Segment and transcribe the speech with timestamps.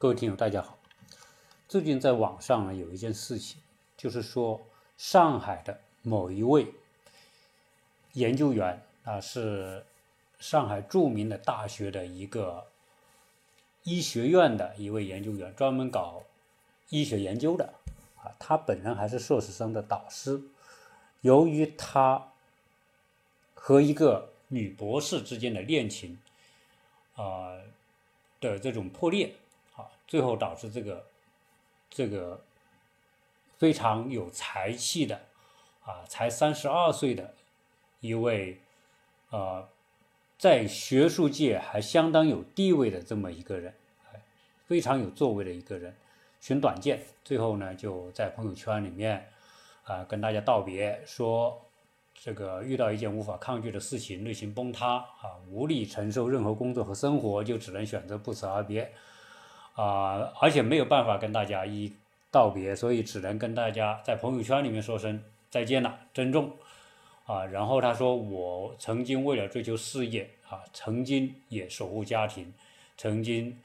[0.00, 0.78] 各位听友，大家好。
[1.68, 3.60] 最近在网上呢有一件事情，
[3.98, 4.58] 就是说
[4.96, 6.72] 上海的某一位
[8.14, 9.84] 研究员啊，是
[10.38, 12.66] 上海著名的大学的一个
[13.82, 16.22] 医学院的一位研究员，专门搞
[16.88, 17.74] 医学研究的
[18.16, 18.32] 啊。
[18.38, 20.40] 他本人还是硕士生的导师。
[21.20, 22.32] 由于他
[23.52, 26.18] 和一个女博士之间的恋情
[27.16, 27.52] 啊
[28.40, 29.34] 的这种破裂。
[30.10, 31.06] 最后导致这个
[31.88, 32.42] 这个
[33.58, 35.20] 非常有才气的
[35.84, 37.32] 啊，才三十二岁的
[38.00, 38.60] 一位
[39.30, 39.68] 呃，
[40.36, 43.72] 在学术界还相当有地位的这么一个人，
[44.66, 45.94] 非常有作为的一个人，
[46.40, 49.24] 寻短见，最后呢就在朋友圈里面
[49.84, 51.56] 啊跟大家道别，说
[52.12, 58.92] 这个遇到一件无法抗拒的事情，内心崩塌啊，无力承受任何工作和生活，就只能选择不辞而别。
[59.74, 61.92] 啊，而且没有办法跟大家一
[62.30, 66.56] 道别，所以只能跟大家在朋友圈里面说声再见了，珍重。
[67.26, 72.52] 啊，然后他说：“我曾经为了追求事业，啊，曾经也守护家庭，
[72.96, 73.56] 曾经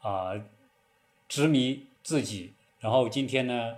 [0.00, 0.32] 啊
[1.28, 3.76] 执迷自己，然后今天呢，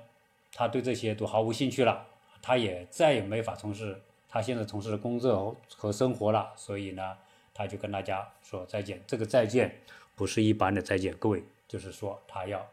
[0.54, 2.06] 他对这些都毫无兴趣了，
[2.40, 7.18] 他也再也没法从事他现在从事的工作和生活了，所以呢，
[7.52, 9.02] 他就跟大家说再见。
[9.06, 9.82] 这个再见
[10.14, 12.64] 不是一般的再见，各位。”就是说，他要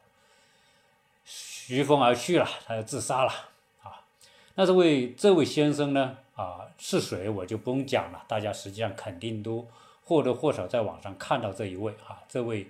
[1.26, 3.32] 徐风而去了，他要自杀了
[3.82, 4.06] 啊！
[4.56, 6.18] 那这位这位先生呢？
[6.36, 9.68] 啊，是谁我就不用讲了，大家实际上肯定都
[10.06, 12.68] 或多或少在网上看到这一位啊，这位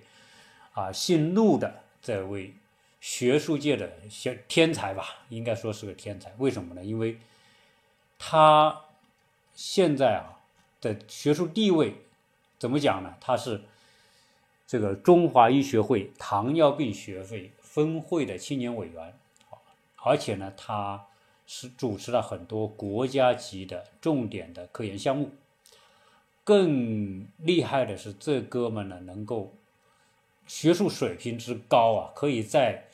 [0.72, 2.54] 啊姓陆的这位
[3.00, 6.32] 学术界的天天才吧，应该说是个天才。
[6.38, 6.82] 为什么呢？
[6.82, 7.18] 因为
[8.18, 8.82] 他
[9.54, 10.40] 现在啊
[10.80, 11.94] 的学术地位
[12.58, 13.14] 怎么讲呢？
[13.20, 13.60] 他是。
[14.66, 19.14] 这个中华医学会糖尿病学会分会的青年委员，
[19.96, 21.06] 而且呢，他
[21.46, 25.30] 是主持了很多国家级的重点的科研项目。
[26.42, 29.54] 更厉害的是，这哥们呢，能够
[30.46, 32.84] 学术水平之高啊，可以在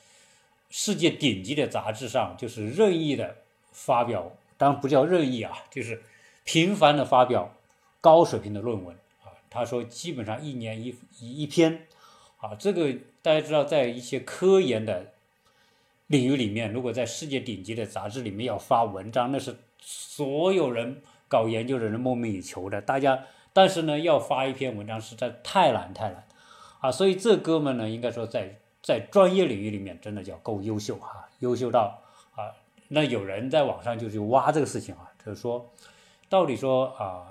[0.68, 3.36] 世界顶级的杂志上，就是任意的
[3.72, 6.02] 发表，当然不叫任意啊，就是
[6.44, 7.54] 频繁的发表
[8.00, 8.96] 高水平的论文。
[9.50, 11.86] 他说，基本上一年一一一篇，
[12.38, 15.12] 啊，这个大家知道，在一些科研的
[16.06, 22.80] 领域里面，如果在世界顶级的杂志里面要发文章，那是所有人搞研究的人梦寐以求的。
[22.80, 26.24] 大家，但是呢，要发一篇文章实在太难太难，
[26.78, 32.00] 啊，所以这哥们呢，应该说在在专业领域里面真的叫够优秀哈，优秀到
[32.36, 32.54] 啊，
[32.86, 35.68] 那有人在网上就去挖这个事情啊，就是说，
[36.28, 37.26] 到底说啊，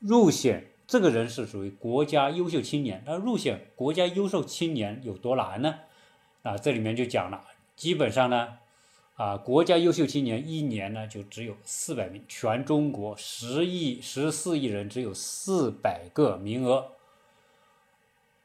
[0.00, 0.64] 入选。
[0.86, 5.78] 这个人是属于国家优秀青年，那入选国家优秀青年有多难呢？
[6.42, 7.42] 啊，这里面就讲了，
[7.74, 8.58] 基本上呢，
[9.16, 16.92] 啊，国家优秀青年一年呢就只有四百名，全中国十亿十四亿人只有四百个名额，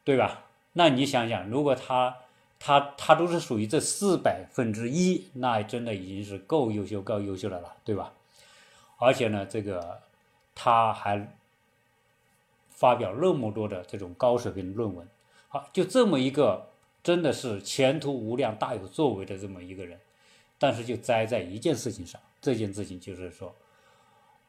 [0.06, 0.46] 对吧？
[0.72, 2.20] 那你想想，如果他
[2.58, 8.14] 他他都是属于这四百分之一，那真的已经是够优秀够优秀的了，对吧？
[8.98, 10.00] 而且呢，这个
[10.56, 11.36] 他还。
[12.80, 15.06] 发表那么多的这种高水平论文，
[15.50, 16.70] 好，就这么一个
[17.04, 20.00] 真的是前途无量、大有作为的这么一个人，
[20.58, 23.54] 但是就栽在一件事情上，这件事情就是说，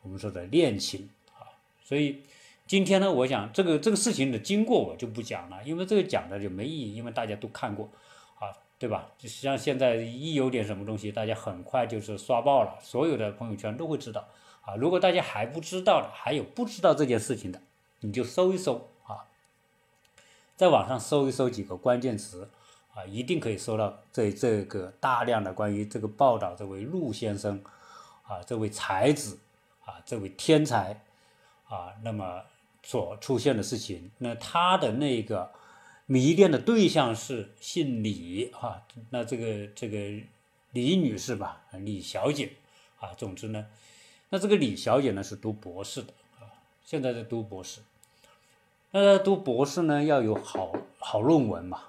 [0.03, 1.43] 我们说的恋情啊。
[1.83, 2.23] 所以
[2.69, 7.91] 今天呢，我想这个这个事情的经过我就不讲了，因为这个讲的就没意义，因为大家都看过
[8.39, 9.11] 啊，对吧？
[9.19, 14.29] 就像现在一有点什么东西，大家很快就是刷爆了，所有的朋友圈都会知道
[14.61, 14.77] 啊。
[14.77, 17.61] 如果大家还不知道的，还有不知道这件事情的。
[18.01, 19.27] 你就搜一搜啊，
[20.57, 22.49] 在网上搜一搜几个关键词
[22.95, 27.63] 啊，一定可以搜到这这个大量的关于这个报道这位陆先生
[28.23, 29.39] 啊，这位才子
[29.85, 31.05] 啊，这位天才
[31.69, 32.43] 啊，那么
[32.83, 34.11] 所出现的事情。
[34.19, 35.53] 那他的那个
[36.07, 39.99] 迷恋的对象是姓李啊，那这个这个
[40.73, 42.53] 李女士吧，李小姐
[42.99, 43.67] 啊，总之呢，
[44.31, 46.49] 那这个李小姐呢是读博士的啊，
[46.85, 47.81] 现在在读博士。
[48.93, 51.83] 那读博士呢，要有好好论文嘛。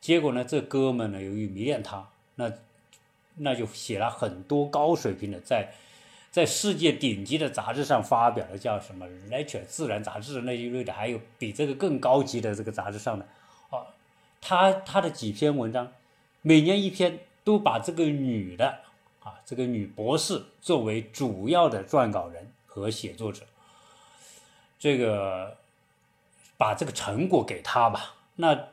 [0.00, 2.52] 结果呢，这哥们呢，由于迷恋他，那
[3.36, 5.72] 那就写了很多高水平的，在
[6.32, 13.24] 在世界顶级的杂志上发表的，叫什么《Nature》自然杂志那一类的，还有比这个更高级的这个杂志上的。
[13.70, 13.86] 哦，
[14.40, 15.92] 他他的几篇文章，
[16.42, 18.80] 每年一篇，都把这个女的
[19.22, 23.44] 啊，这个女博士作为主要的撰稿人和写作者，
[24.80, 25.56] 这个。
[26.64, 28.14] 把这个成果给他吧。
[28.36, 28.68] 那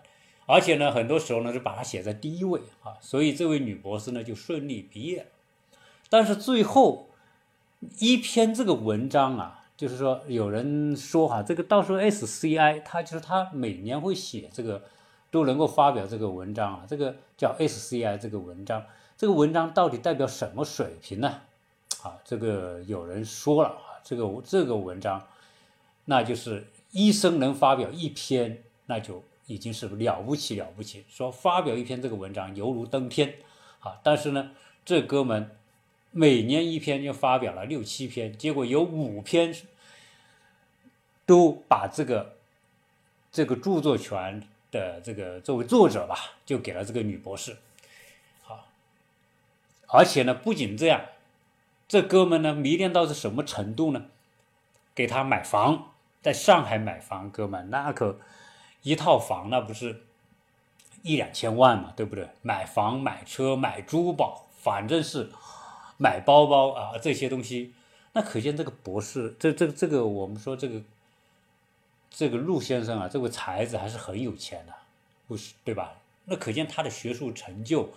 [0.45, 5.27] 而且呢，很多时候呢是把它写在第一位啊，所以这位女博士呢就顺利毕业。
[6.09, 7.09] 但是最后
[7.99, 14.83] 一篇这个文章啊，就是说有人说哈，这个到时候 SCI 他就是他每年会写这个
[15.29, 18.85] 都能够发表这个文章啊，这个叫 SCI 这个文章，
[19.17, 21.41] 这个文章到底代表什么水平呢？
[22.03, 25.27] 啊，这个有人说了啊，这个这个文章，
[26.05, 31.03] 那就是医生能发表一篇，那就已经是了不起了不起。
[31.09, 33.35] 说发表一篇这个文章犹如登天
[33.79, 33.99] 啊！
[34.03, 34.51] 但是呢，
[34.83, 35.55] 这哥们
[36.11, 39.55] 每年一篇就发表了六七篇，结果有五篇
[41.25, 42.35] 都把这个
[43.31, 46.15] 这个著作权的这个作为作者吧，
[46.45, 47.57] 就给了这个女博士。
[48.41, 48.67] 好，
[49.87, 51.05] 而且呢，不仅这样。
[51.87, 54.05] 这哥们呢，迷恋到是什么程度呢？
[54.95, 55.90] 给他买房，
[56.21, 58.19] 在上海买房，哥们那可
[58.83, 60.03] 一套房那不是
[61.01, 62.29] 一两千万嘛，对不对？
[62.41, 65.29] 买房、买车、买珠宝，反正是
[65.97, 67.73] 买包包啊，这些东西，
[68.13, 70.81] 那可见这个博士，这这这个我们说这个
[72.09, 74.73] 这个陆先生啊，这位才子还是很有钱的，
[75.27, 75.93] 不是对吧？
[76.25, 77.89] 那可见他的学术成就，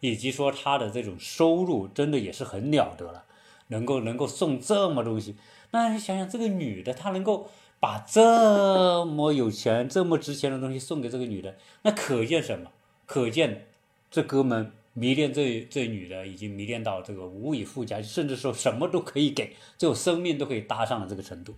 [0.00, 3.24] 以及说他的这种收入，真的也是很了得了。
[3.68, 5.34] 能够能够送这么东西，
[5.70, 7.48] 那你想想这个女的，她能够
[7.82, 12.70] 把这么有钱、这么值钱的东西送给这个女的，那可见什么？
[13.06, 13.66] 可见
[14.08, 21.56] 这哥们迷恋这这女的，已经迷恋到这个无以复加，甚至说什么都可以给，最后生命都可以搭上了这个程度。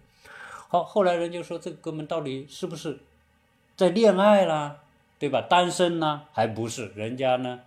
[0.69, 3.01] 好，后来人就说这哥们到底是不是
[3.77, 4.79] 在恋爱啦，
[5.19, 5.43] 对吧？
[5.43, 6.23] 单身呢？
[6.33, 7.61] 还不是，人家呢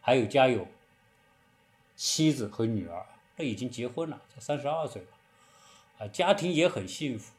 [0.00, 0.66] 还有家有
[1.94, 3.04] 妻子和女儿。
[3.36, 5.08] 他已经结婚了，才三十二岁了，
[5.98, 7.34] 啊，家庭也很幸福。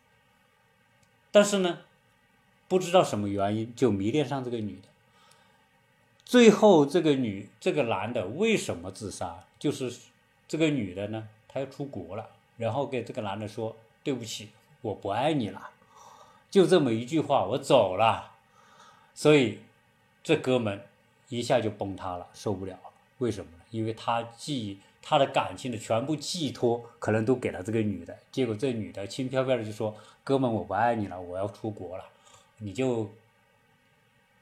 [1.35, 1.79] 但是呢，
[2.69, 4.87] 不知道什么原因就迷恋上这个女的。
[6.23, 9.43] 最后，这个女这个男的为什么自杀？
[9.59, 9.93] 就是
[10.47, 15.71] 这个女的呢，她要出国了，然后给这个男的说：“对不起，我不爱你了。”
[16.49, 18.31] 就这么一句话，我走了。
[19.13, 19.59] 所以
[20.23, 20.87] 这哥们
[21.27, 22.79] 一下就崩塌了，受不了。
[23.17, 23.51] 为什么？
[23.71, 32.03] 因为他既他的感情的全部寄托可能都给了这个女的，结果这女的轻飘飘的就说：“哥们，我不爱你了，我要出国了，
[32.57, 33.11] 你就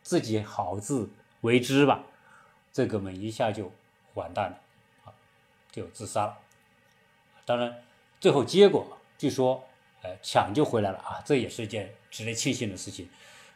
[0.04, 1.10] 自己好自
[1.42, 2.06] 为之吧。”
[2.72, 3.70] 这哥们一下就
[4.14, 4.58] 完蛋了，
[5.04, 5.12] 啊，
[5.70, 6.38] 就自杀了。
[7.44, 7.84] 当然，
[8.22, 9.62] 最后结果据说，
[10.02, 13.10] 哎，抢救回来了啊，这也是一件值得庆幸的事情。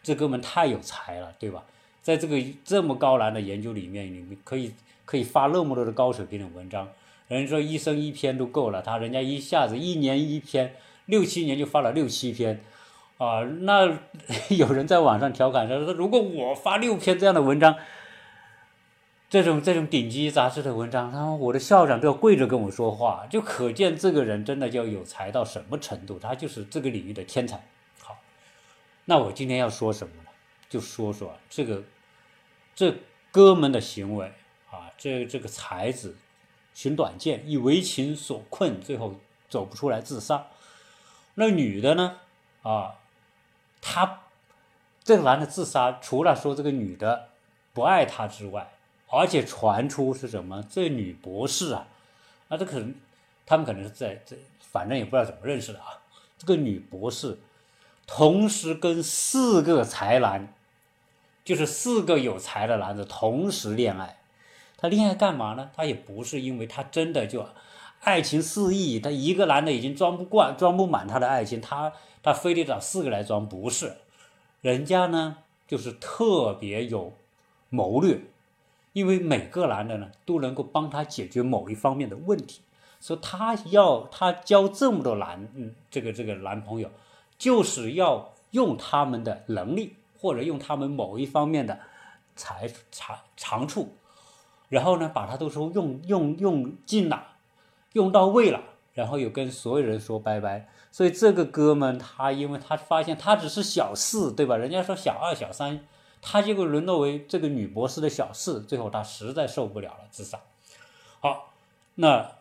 [0.03, 1.63] 这哥们太有才了，对吧？
[2.01, 4.73] 在这个这么高难的研究里面，你们可以。
[5.07, 6.89] 可以发那么多的高水平的文章，
[7.29, 10.75] 人家说一生一篇都够了，他人家一下子一年一篇，
[11.05, 12.61] 六七年就发了六七篇，
[13.17, 13.99] 啊，那
[14.51, 17.77] 有人在网上调侃说，如果我发六篇这样的文章，
[19.29, 27.65] 这种这种顶级杂志的文章，他说我的校长都要跪着跟我说话，就可见这个人真的叫有才到什么程度，他就是这个领域的天才。
[28.01, 28.17] 好，
[29.05, 30.29] 那我今天要说什么呢？
[30.69, 31.83] 就说说这个
[32.75, 32.93] 这
[33.31, 34.33] 哥们的行为。
[34.97, 36.15] 这这个才子
[36.73, 39.15] 寻短见，以为情所困，最后
[39.49, 40.47] 走不出来自杀。
[41.35, 42.17] 那女的呢？
[42.63, 42.95] 啊，
[43.79, 44.23] 他
[45.03, 47.29] 这个男的自杀，除了说这个女的
[47.73, 48.71] 不爱他之外，
[49.09, 50.63] 而且传出是什么？
[50.69, 51.87] 这女博士啊，
[52.49, 52.93] 啊，这可能
[53.45, 56.01] 他们可能是在这，反正也不知道怎么认识的啊。
[56.37, 57.39] 这个女博士
[58.05, 60.53] 同时跟四个才男，
[61.45, 64.17] 就是四个有才的男子同时恋爱。
[64.77, 65.71] 他恋爱干嘛呢？
[65.75, 67.43] 他也不是因为他真的就
[68.01, 71.91] 爱情四溢，他一个男的已经装不惯、装不满他的爱情，他
[72.21, 73.97] 他非得找四个来装，不是？
[74.61, 77.13] 人家呢就是特别有
[77.69, 78.21] 谋略，
[78.93, 82.61] 因为每个男的呢都能够帮他解决某一方面的问题，
[82.99, 86.91] 所以他要他交这么多男嗯这个这个男朋友，
[87.37, 91.79] 就是要用他们的能力或者用他们某一方面的
[92.35, 93.95] 才长长处。
[94.69, 97.35] 然后呢，把他都说用用用尽了，
[97.93, 98.61] 用到位了，
[98.93, 100.69] 然后又跟所有人说拜拜。
[100.91, 104.57] 所以这个哥们他，因为他发现他只是小四，对吧？
[104.57, 105.85] 人家说小二、小三，
[106.21, 110.39] 他结果沦落为这个女博士的小四，最后他实在受不了了，自杀。
[111.19, 111.53] 好，
[111.95, 112.31] 那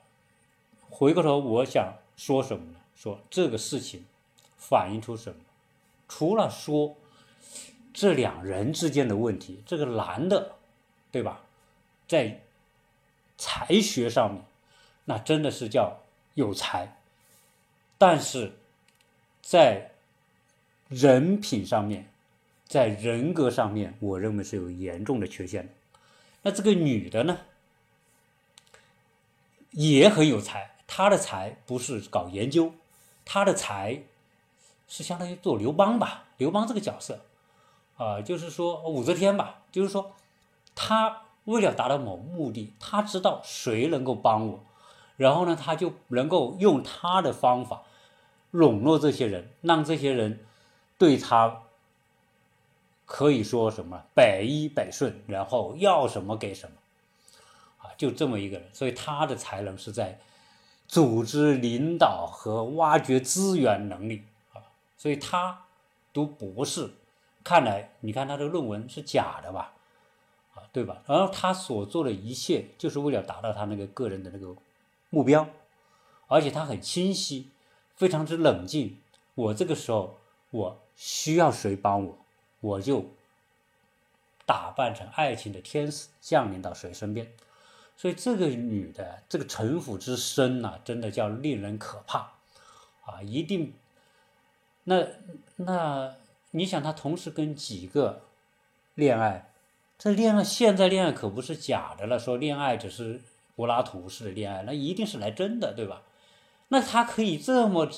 [0.88, 2.78] 回过头我想说什么呢？
[2.95, 4.04] 说这个事情
[4.56, 5.37] 反映出什么？
[6.09, 6.97] 除了说
[7.92, 10.52] 这两人之间的问题，这个男的，
[11.11, 11.42] 对吧？
[12.06, 12.40] 在
[13.38, 14.44] 才学上面，
[15.04, 16.00] 那真的是叫
[16.34, 16.96] 有才，
[17.98, 18.52] 但是
[19.42, 19.92] 在
[20.88, 22.10] 人品上面
[22.66, 25.72] 在人格上面，我认为是有严重的缺陷的。
[26.42, 27.40] 那这个女的呢，
[29.72, 32.72] 也很有才，她的才不是搞研究，
[33.25, 34.02] 她的才
[34.88, 37.20] 是相当于做刘邦吧，刘邦这个角色，
[37.96, 40.14] 啊，就是说武则天吧，就是说，
[40.75, 44.60] 她为了达到某目的，他知道谁能够帮我，
[45.16, 47.82] 然后呢，他就能够用他的方法
[48.52, 50.44] 笼络这些人，让这些人
[50.96, 51.62] 对他。
[53.08, 56.76] 可以说什么百依百顺，然后要什么给什么，
[57.78, 60.18] 啊，就这么一个人，所以他的才能是在
[60.88, 64.24] 组织领导和挖掘资源能力。
[64.52, 64.58] 啊，
[64.98, 65.66] 所以他
[66.12, 66.94] 读博士，
[67.44, 69.74] 看来你看他的论文是假的吧，
[70.76, 71.02] 对吧？
[71.06, 74.54] 然后他所做的一切就是为了达到他那个个人的那个
[75.09, 75.49] 目标，
[76.26, 77.49] 而且他很清晰，
[77.95, 78.99] 非常之冷静。
[79.35, 80.18] 我这个时候
[80.50, 82.18] 我需要谁帮我？
[82.61, 83.06] 我就
[84.45, 87.33] 打扮成爱情的天使降临到谁身边，
[87.97, 92.33] 所以这个女的这个城府之深呐，真的叫令人可怕
[93.06, 93.23] 啊！
[93.23, 93.73] 一定，
[94.85, 95.06] 那
[95.56, 96.14] 那
[96.50, 98.25] 你想，她同时跟几个
[98.95, 99.50] 恋爱，
[99.98, 103.20] 这恋爱现在恋爱可不是假的了，说恋爱只是
[103.54, 106.02] 柏拉图式的恋爱，那一定是来真的，对吧？
[106.68, 107.90] 那她可以这么。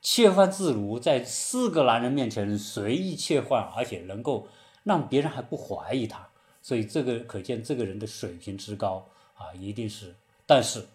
[0.00, 4.46] 切换自如，在四个男人面前随意切换，而且能够
[4.84, 6.28] 让别人还不怀疑他，
[6.62, 10.14] 所以这个可见这个人的水平之高啊，一定是。
[10.46, 10.86] 但是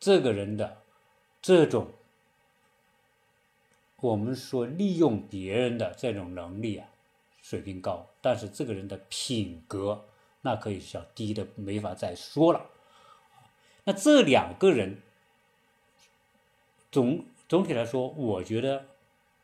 [0.00, 0.78] 这个人的
[1.42, 1.88] 这种
[3.96, 6.88] 我们说利用别人的这种能力啊，
[7.50, 10.04] 水平高，但是这个人的品格
[10.42, 12.66] 那可以叫低的没法再说了。
[13.84, 15.02] 那这两个人
[16.92, 17.24] 总。
[17.50, 18.86] 总体来说，我觉得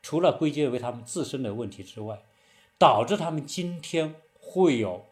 [0.00, 2.22] 除了归结为他们自身的问题之外，
[2.78, 5.06] 导致他们今天会有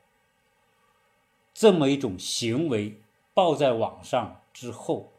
[1.53, 3.01] 这么一种行为
[3.35, 5.11] 报在网上之后，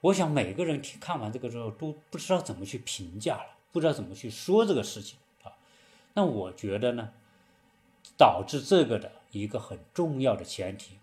[0.00, 5.16] 我想每个人听看完这个之后都不知道怎么去评价了，不知道怎么去说这个事情。
[6.14, 7.12] 那我觉得呢，
[8.16, 10.98] 导致这个的一个很重要的前提，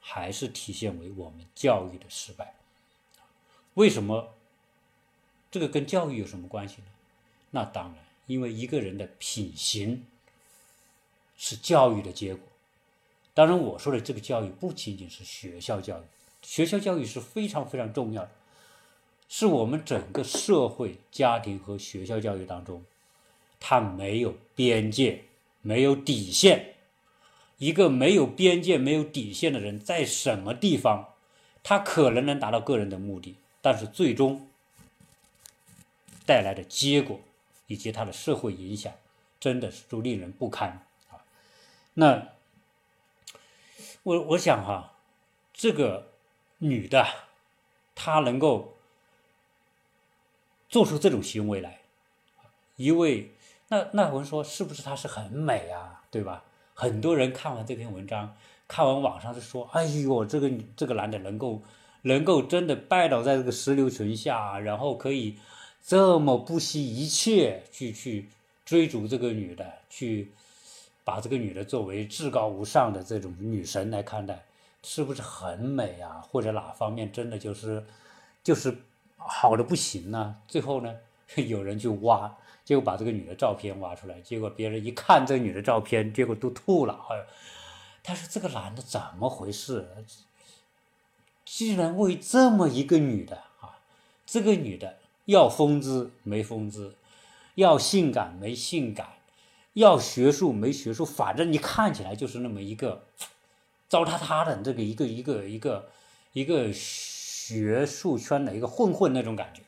[0.00, 2.54] 还是体现为我们教育的失败。
[3.74, 4.34] 为什么？
[5.50, 6.86] 这个跟教育有什么关系呢？
[7.50, 10.06] 那当然，因为一个人的品行
[11.36, 12.42] 是教育的结果。
[13.34, 16.04] 当然，我说的这个教育不仅仅是学校教育，
[16.42, 18.30] 学校教育是非常非常重要的，
[19.28, 22.82] 是我们整个社会、家庭和学校教育当中，
[23.62, 25.22] 它没有边界、
[25.62, 26.74] 没有底线。
[27.58, 31.14] 一个没有边界、没有底线的人，在什么地方，
[31.62, 34.48] 他可能能达到个人的目的，但是最终。
[36.24, 37.20] 带来的结果
[37.66, 38.94] 以及他的社会影响，
[39.40, 41.18] 真的是都令人不堪啊！
[41.94, 42.28] 那
[44.04, 44.94] 我我想哈，
[45.52, 46.12] 这个
[46.58, 47.04] 女的
[47.96, 48.76] 她能够
[50.68, 51.80] 做出这种行为来，
[52.76, 53.32] 因为
[53.72, 56.02] 那那我们说是不是她是很美啊？
[56.10, 56.44] 对吧？
[56.74, 58.36] 很多人看完这篇文章，
[58.68, 61.62] 看完网上就说：“哎呦，这个这个男的能够
[62.02, 65.38] 能够真的拜倒在这个石榴裙下，然后可以。”
[65.84, 68.28] 这么不惜一切去去
[68.64, 70.30] 追逐这个女的，去
[71.02, 74.44] 把这个女的作为至高无上的这种女神来看待，
[74.84, 76.24] 是不是很美啊？
[76.30, 77.84] 或者哪方面真的就是
[78.44, 78.76] 就是
[79.16, 80.36] 好的不行呢？
[80.46, 80.94] 最后呢，
[81.34, 82.32] 有人去挖，
[82.64, 86.98] 结果把这个女的照片挖出来，结果别人一看这个女的照片，结果都吐了。
[87.10, 87.16] 哎，
[88.02, 89.88] 他说这个男的怎么回事？
[91.44, 93.78] 竟然为这么一个女的啊，
[94.26, 94.98] 这个女的。
[95.26, 96.96] 要风姿没风姿，
[97.54, 99.10] 要性感没性感，
[99.74, 103.04] 要学术没学术，反正你看起来就是那么一个
[103.88, 105.88] 糟蹋他的这个一个一个一个
[106.32, 109.62] 一个学术圈的一个混混那种感觉。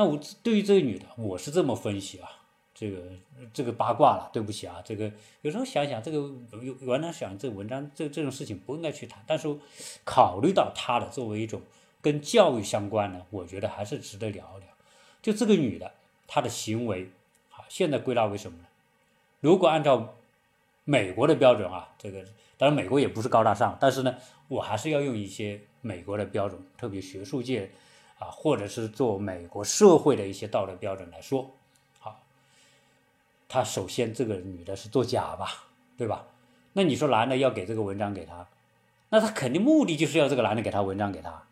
[0.00, 2.30] 那我对于这个女的，我是这么分析啊，
[2.74, 3.02] 这个
[3.52, 6.30] 这个八卦了，对不起啊，这个有时候想想，这个
[6.80, 9.54] 原来想这文章这这种事情不应该去谈，但是
[10.02, 11.60] 考虑到她的作为一种。
[12.02, 14.68] 跟教育相关的，我觉得还是值得聊一聊。
[15.20, 15.92] 就这个女的，
[16.26, 17.10] 她的行为，
[17.50, 18.64] 啊，现在归纳为什么呢？
[19.40, 20.14] 如果按照
[20.86, 22.24] 美国的标准啊，这个
[22.56, 24.16] 当然美国也不是高大上，但是呢，
[24.48, 27.70] 我还是要用一些美国的标准，特别学术界
[28.20, 31.50] 啊，或者是做美国社会的一些道德标准来说。
[31.98, 32.20] 好，
[33.48, 35.64] 他首先这个女的是作假吧，
[35.98, 36.26] 对吧？
[36.74, 38.46] 那你说男的要给这个文章给他，
[39.08, 41.30] 那他肯定目的就是要这个男的给他文章给他。
[41.30, 41.46] 啊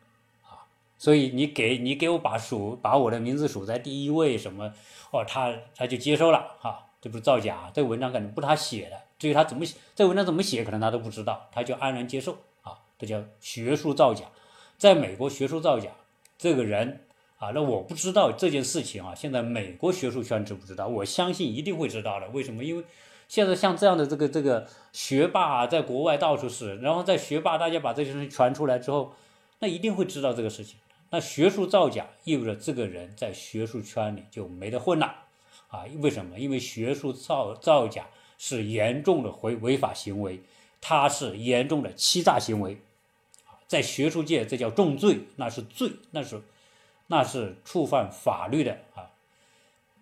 [1.01, 4.75] 所以你给你给我把数把我的名字数在第一位什么
[5.13, 14.25] 哦，他他就接收了哈，这不是造假，这文章可能不是他写的，至于他怎么写，这文章怎么写，可能他都不知道，他就安然接受啊，这叫学术造假。
[14.77, 15.91] 在美国，学术造假
[16.39, 17.01] 这个人
[17.39, 20.87] 啊，那我不知道这件事情啊，现在美国学术圈知不知道？
[20.87, 22.29] 我相信一定会知道的。
[22.29, 22.65] 为什么？
[22.65, 22.85] 因为
[23.27, 29.13] 现在像这样的这个这个学霸啊，在国外到处是，然后在学霸大家把这些东西传出来之后，
[29.59, 30.79] 那一定会知道这个事情。
[31.11, 35.07] 那学术造假意味着这个人在学术圈里就没得混了。
[35.69, 36.39] 啊，为什么？
[36.39, 38.07] 因为学术造造假
[38.39, 40.41] 是严重的违违法行为，
[40.81, 42.81] 它是严重的欺诈行为，
[43.69, 46.43] 在学术界这叫重罪，那是罪，那是
[47.07, 49.13] 那是触犯法律的啊。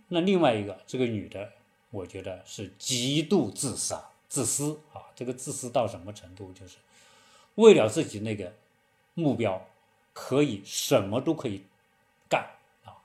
[0.09, 1.53] 那另外一个，这个女的，
[1.91, 3.95] 我觉得是极度自私，
[4.29, 6.53] 自私啊，这个自私到什么程度？
[6.55, 6.77] 就是
[7.57, 8.55] 为了自己那个
[9.13, 9.69] 目标，
[10.15, 11.65] 可以什么都可以
[12.29, 12.49] 干
[12.85, 12.97] 啊，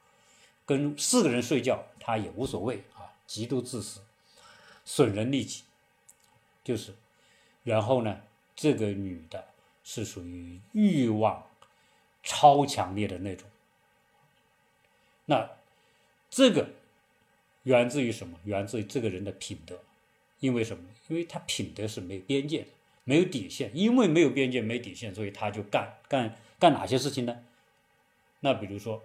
[0.65, 1.83] 跟四个人睡觉。
[2.03, 4.01] 他也无所谓啊，极度自私，
[4.83, 5.61] 损人利己，
[6.63, 6.95] 就是，
[7.63, 8.21] 然后呢，
[8.55, 9.45] 这个女的
[9.93, 11.45] 是属于欲望
[12.23, 13.45] 超强烈的那种，
[15.25, 15.49] 那
[16.29, 16.69] 这个
[17.63, 18.39] 源自于什么？
[18.45, 19.77] 源自于这个人的品德，
[20.39, 20.83] 因为什么？
[21.09, 22.67] 因为他品德是没有边界的，
[23.03, 27.43] 没有底线，因为没有边界、没底线，所以他就干干干哪些事情呢？
[28.39, 29.03] 那比如说。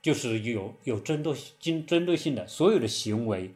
[0.00, 3.54] 就是有有针对性、针对性的所有的行为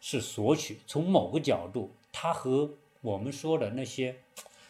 [0.00, 0.78] 是索取。
[0.86, 2.70] 从某个角度，他和
[3.00, 4.20] 我们说的那些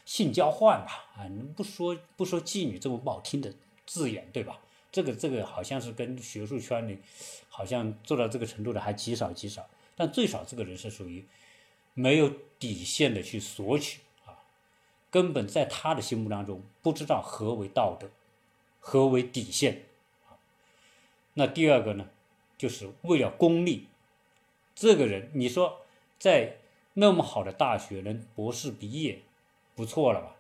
[0.04, 3.54] 性交换吧，啊，你不说不说妓女这么不好听的
[3.87, 4.61] 字眼，对吧？
[4.92, 6.99] 这个这个好像是跟学术圈里
[7.49, 9.69] 好像做到这个程度的还极少极少。
[9.95, 11.25] 但最少这个人是属于
[11.95, 14.34] 没有底线的去索取啊，
[15.10, 18.08] 根本在他的心目当中不知道何为道德，
[18.80, 19.82] 何为底线。
[21.34, 22.08] 那第二个呢，
[22.58, 23.86] 就是为了功利，
[24.75, 25.82] 这个人你说
[26.19, 26.56] 在
[26.95, 29.21] 那么好的大学能博士毕业，
[29.75, 30.37] 不错了吧？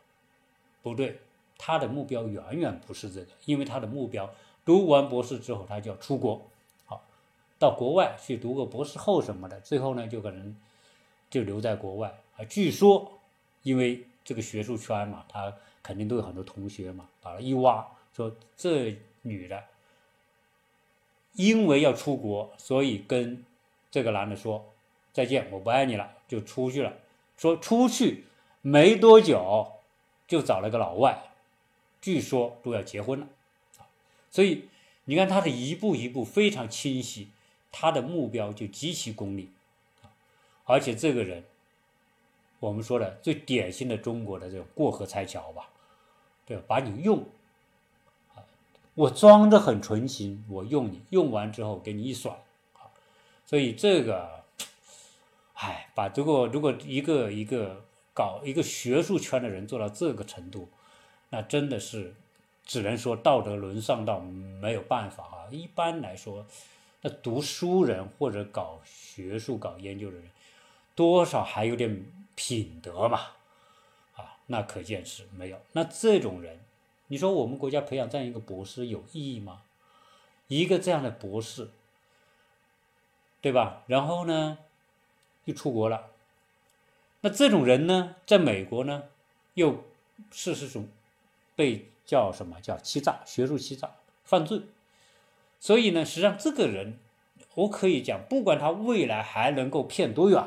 [0.82, 1.18] 不对，
[1.58, 4.30] 他的目标远远不是这个，因为他的目标
[4.64, 6.42] 读完博士之后他就要出国，
[6.86, 7.02] 好，
[7.58, 10.56] 到国外去读个博士后什么的，最后呢就可能
[11.28, 12.44] 就留在国外啊。
[12.44, 13.20] 据说，
[13.62, 19.62] 因为这个学术圈嘛，他肯定都有很多同学嘛，把他一挖，说这女的。
[21.34, 23.44] 因为要出国，所以跟
[23.88, 24.72] 这个男的说
[25.12, 26.92] 再见，我不爱你了，就出去了。
[27.36, 28.24] 说出去
[28.62, 29.72] 没多久，
[30.28, 31.30] 就找了个老外，
[32.00, 33.26] 据说都要结婚了。
[34.30, 34.68] 所以
[35.04, 37.28] 你看他的一步一步非常清晰，
[37.72, 39.50] 他的目标就极其功利。
[40.64, 41.44] 而且这个人，
[42.60, 45.68] 我们说的最典型的中国的这种过河拆桥吧，
[46.46, 46.62] 对吧？
[46.66, 47.24] 把你用。
[48.94, 52.36] 我装的很纯情，我用你用完之后给你一甩，
[53.46, 54.44] 所以这个，
[55.54, 57.82] 哎，把如果如果一个一个
[58.20, 60.68] 搞一个学术圈的人做到这个程度，
[61.30, 62.14] 那真的是
[62.66, 65.48] 只能说道德沦丧到没有办法啊。
[65.50, 66.44] 一般来说，
[67.00, 70.28] 那读书人或者搞学术搞研究的人，
[70.94, 72.04] 多少还有点
[72.34, 73.20] 品德嘛，
[74.16, 75.58] 啊，那可见是没有。
[75.72, 76.60] 那这种人。
[77.12, 79.62] 你说我们国家培养这样一个博士有意义吗？
[80.48, 81.70] 一个这样的博士，
[83.40, 83.82] 对吧？
[83.86, 84.58] 然后呢，
[85.46, 86.10] 又出国了。
[87.22, 89.04] 那这种人呢，在美国呢，
[89.54, 89.84] 又
[90.30, 90.88] 是这种
[91.54, 93.90] 被叫什么叫欺诈、学术欺诈、
[94.24, 94.62] 犯罪。
[95.58, 96.98] 所以呢，实际上这个人，
[97.54, 100.42] 我可以讲，不管他未来还能够骗多远，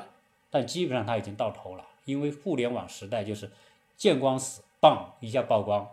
[0.49, 1.85] 但基本上他已经到头了。
[2.05, 3.49] 因为互联网时代就是
[3.95, 5.87] 见光死，棒一下曝光。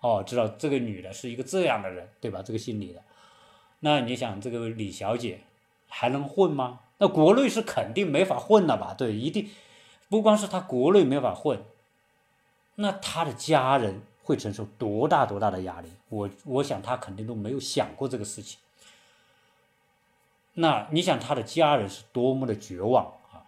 [0.00, 2.42] 哦，知道这个女的是一个这样的人，对吧？
[2.44, 3.02] 这个姓李的，
[3.80, 5.40] 那你想这个李小姐
[5.88, 6.80] 还能混吗？
[6.98, 8.92] 那国内是肯定没法混了吧？
[8.92, 9.48] 对，一定
[10.08, 11.62] 不光是他国内没法混，
[12.76, 15.88] 那他的家人会承受多大多大的压力？
[16.08, 18.58] 我我想他肯定都没有想过这个事情。
[20.54, 23.42] 那你想他的家人是多么的绝望啊？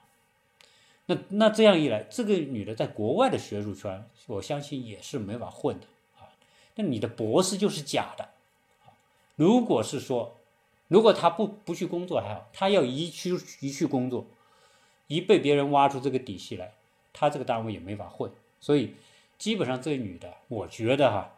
[1.07, 6.27] 那那这样一来，这个女的在国外的学术圈，我相信也是没法混的啊。
[6.75, 8.31] 那你的博士就是假的，
[9.37, 10.37] 如果是说，
[10.89, 14.27] 如果他不不去工作还好，他要一去一去工作，
[15.07, 16.73] 一被别人挖出这个底细来，
[17.13, 18.31] 他这个单位也没法混。
[18.61, 18.95] 所以
[19.39, 21.35] 基本上这个女的，我觉得哈，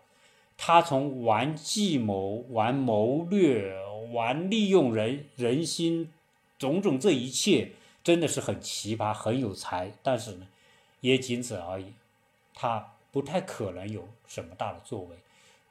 [0.56, 3.76] 她从玩计谋、玩谋略、
[4.12, 6.12] 玩利用人人心，
[6.58, 10.46] 种种这一切真的是很奇葩，很有才，但是呢，
[11.00, 11.92] 也仅此而已，
[12.54, 15.16] 她不太可能有什么大的作为。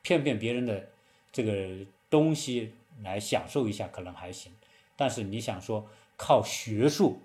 [0.01, 0.88] 骗骗别人的
[1.31, 4.53] 这个东西来享受一下可能还行，
[4.95, 7.19] 但是你想说靠学术，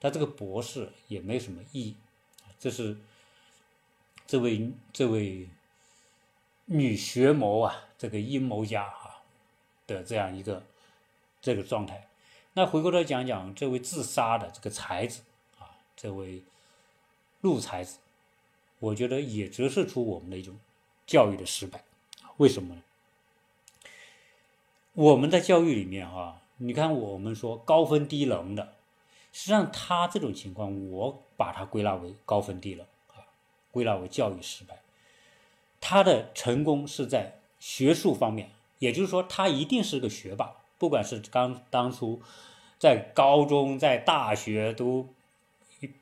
[0.00, 1.96] 他这个博士也没什么意义。
[2.58, 2.96] 这是
[4.26, 5.48] 这位这位
[6.66, 9.22] 女学谋啊，这个阴谋家啊
[9.86, 10.62] 的这样一个
[11.40, 12.08] 这个状态。
[12.54, 15.22] 那回过头讲讲这位自杀的这个才子
[15.58, 16.42] 啊，这位
[17.42, 17.98] 陆才子，
[18.78, 20.58] 我觉得也折射出我们的一种
[21.06, 21.84] 教育的失败。
[22.38, 22.82] 为什么呢？
[24.94, 28.75] 我们在教育里面啊，你看我们说高分低能的，
[29.36, 33.20] 实际上他这种情况，我把它归纳为高分低能啊，
[33.70, 34.80] 归纳为教育失败。
[35.78, 42.22] 他的成功是在学术方面，也就是说，他一定是个学霸，不管是刚当初
[42.78, 45.10] 在高中、在大学读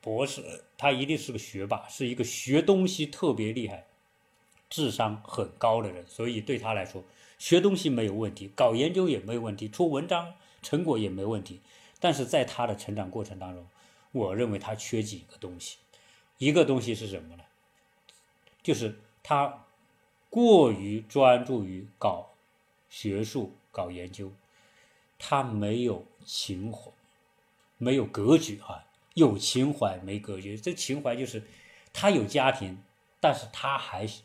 [0.01, 3.85] 博士，他一定是个学霸，是一个学东西特别厉害、
[4.71, 7.03] 智商很高的人，所以对他来说。
[7.37, 11.61] 学东西没有问题，搞研究也没有问题，出文章成果也没问题。
[12.01, 13.67] 但是在他的成长过程当中，
[14.13, 15.79] 我认为他缺几个东西。
[16.39, 17.45] 一个东西是什么呢？
[18.63, 19.65] 就是他
[20.29, 22.31] 过于专注于搞
[22.89, 24.33] 学术、搞研究，
[25.19, 26.91] 他没有情怀，
[27.79, 28.87] 没有格局啊！
[29.15, 31.45] 有情怀没格局，这情怀就是
[31.93, 32.83] 他有家庭，
[33.21, 34.23] 但是他还是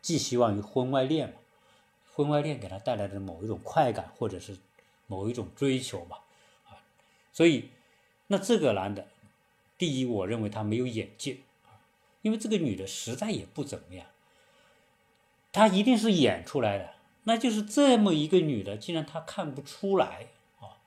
[0.00, 1.34] 寄希望于婚外恋嘛。
[2.12, 4.56] 婚外恋给他带来的某一种快感，或者是
[5.08, 6.23] 某一种追求吧，
[7.34, 7.68] 所以
[8.28, 9.06] 那这个男的，
[9.76, 11.36] 第一，我认为他没有眼界，
[12.22, 14.06] 因为这个女的实在也不怎么样，
[15.52, 16.94] 她一定是演出来的，
[17.24, 20.28] 那就是这么一个女的，竟然他看不出来
[20.60, 20.80] 啊，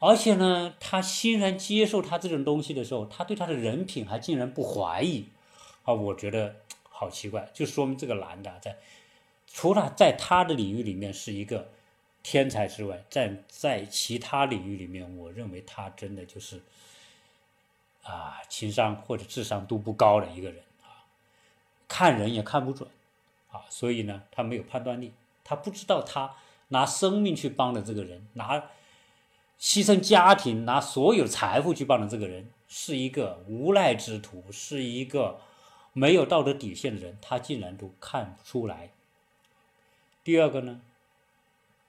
[0.00, 5.28] 而且呢，他欣然接受他这种东西的时候，他对他的人品还竟然不怀疑，
[5.84, 8.76] 啊，我觉得好奇怪，就说明这个男的在。
[9.46, 11.70] 除了在他的领域里面是一个
[12.24, 16.60] 天才之外，在在其他领域里面，我认为他真的就是
[18.02, 21.04] 啊，情商或者智商都不高的一个人啊，
[21.86, 22.88] 看人也看不准
[23.52, 25.12] 啊，所以呢，他没有判断力，
[25.44, 26.34] 他不知道他
[26.68, 28.70] 拿生命去帮的这个人，拿
[29.60, 35.40] 牺牲家庭、拿所有财富去帮的这个人，是一个无赖之徒，是一个
[35.92, 38.88] 没有道德底线的人，他竟然都看不出来。
[40.24, 40.80] 第二个呢，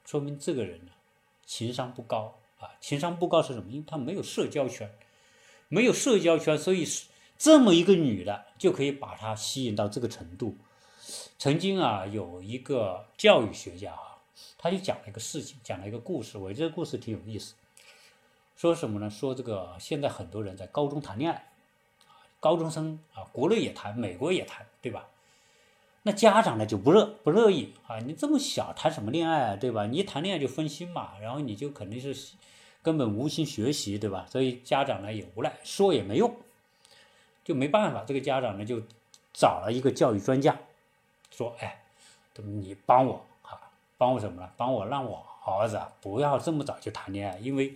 [0.05, 0.91] 说明这个人呢，
[1.45, 2.69] 情商不高啊。
[2.79, 3.71] 情商不高是什么？
[3.71, 4.89] 因为他没有社交圈，
[5.67, 10.55] 没有社交圈，所以是这么一个女的就可以把他吸引到这个程度。
[11.37, 14.17] 曾经啊，有一个教育学家啊，
[14.57, 16.37] 他就讲了一个事情，讲了一个故事。
[16.37, 17.55] 我觉得这个故事挺有意思。
[18.55, 19.09] 说什么呢？
[19.09, 21.51] 说这个现在很多人在高中谈恋爱，
[22.39, 25.07] 高中生啊，国内也谈，美国也谈，对吧？
[26.07, 27.97] 那家长呢就不乐不乐意啊！
[27.97, 29.87] 你这么小谈什么恋爱啊，对吧？
[29.87, 32.35] 你一谈恋爱就分心嘛，然后你就肯定是
[32.83, 34.23] 根本无心学习，对吧？
[34.29, 36.35] 所以家长呢也无奈，说也没用，
[37.43, 38.03] 就没办法。
[38.05, 38.79] 这个家长呢就
[39.33, 40.55] 找了一个教育专家，
[41.31, 41.81] 说：“哎，
[42.35, 43.57] 你帮我啊，
[43.97, 44.47] 帮我什么呢？
[44.55, 47.73] 帮我让我儿子啊不要这么早就谈恋爱，因为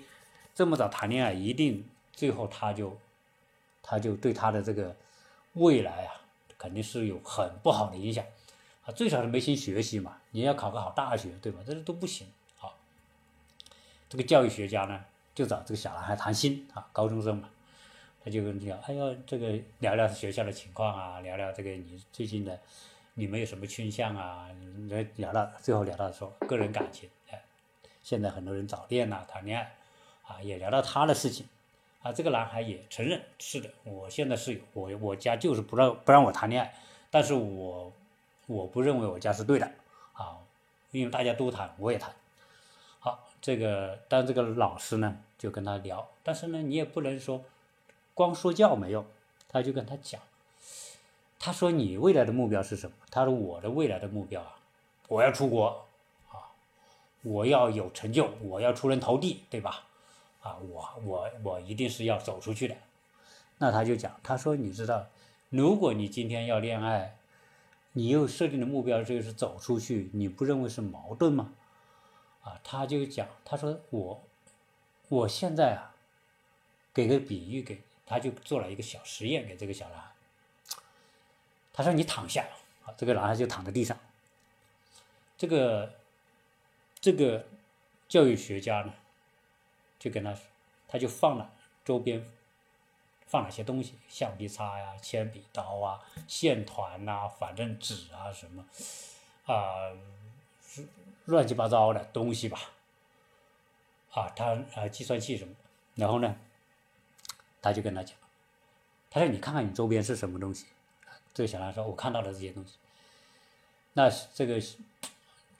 [0.54, 2.96] 这么早谈恋爱一定最后他就
[3.82, 4.96] 他就对他的这个
[5.54, 6.14] 未来啊。”
[6.60, 8.24] 肯定是有很不好的影响，
[8.86, 10.18] 啊，最少是没心学习嘛。
[10.32, 11.62] 你要考个好大学，对吧？
[11.66, 12.28] 这都不行。
[12.58, 12.78] 好，
[14.10, 17.50] 这个教育学家呢，就找这个小男孩谈心啊，高中生嘛，
[18.24, 22.60] 他就跟你讲，哎呀，这个聊聊学校的情况啊，聊聊这个你最近的，
[23.14, 24.50] 你们有什么倾向啊？
[24.90, 27.42] 聊聊到最后聊到说个人感情，哎，
[28.04, 29.76] 现在很多人早恋呐，谈恋爱，
[30.28, 31.48] 啊，也聊到他的事情。
[32.02, 36.74] 啊，这个男孩也承认是的，我现在是我我家就是不让不让我谈恋爱，
[37.12, 37.92] 但是我
[38.48, 39.70] 我不认为我家是对的
[40.14, 40.38] 啊，
[40.92, 42.14] 因为大家都谈，我也谈。
[43.00, 47.44] 好，这个但这个老师呢就跟他聊，但是呢你也不能说
[48.14, 49.06] 光说教没用，
[49.50, 50.22] 他就跟他讲，
[51.38, 52.96] 他说你未来的目标是什么？
[53.12, 54.56] 他说我的未来的目标啊，
[55.10, 55.86] 我要出国
[56.30, 56.48] 啊，
[57.24, 59.84] 我要有成就，我要出人头地，对吧？
[60.42, 62.76] 啊，我我我一定是要走出去的。
[63.58, 65.08] 那他就讲，他说，你知道，
[65.50, 67.18] 如果你今天要恋爱，
[67.92, 71.54] 你又设定的目标就是走出去，你不认为是矛盾吗？
[72.42, 74.24] 啊，他就讲，他说我
[75.10, 75.92] 我现在啊，
[76.94, 80.12] 给个比喻给，他就做了一个小实验给这个小男孩。
[81.74, 82.48] 他说你躺下，
[82.96, 83.98] 这个男孩就躺在地上。
[85.38, 85.94] 这个
[87.02, 87.46] 这个
[88.08, 88.94] 教育学家呢？
[90.00, 90.34] 就跟他，
[90.88, 91.54] 他就放了
[91.86, 92.26] 周边，
[93.28, 98.66] 放了些东西，橡皮擦呀、铅笔刀啊、线团呐，反正纸啊什么，
[99.46, 99.92] 啊，
[101.26, 102.60] 乱七八糟的东西吧。
[104.12, 105.54] 啊，他啊计算器什么，
[105.94, 106.36] 然后呢，
[107.62, 108.18] 他就跟他讲，
[109.12, 110.66] 他说你看看你周边是什么东西，
[111.32, 112.78] 这个小男孩说我看到了这些东西，
[113.94, 114.60] 那这个